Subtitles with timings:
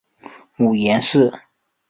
[0.55, 1.31] 母阎氏。